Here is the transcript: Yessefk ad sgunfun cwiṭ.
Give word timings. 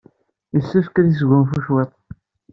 Yessefk 0.55 0.95
ad 1.01 1.09
sgunfun 1.19 1.63
cwiṭ. 1.65 1.93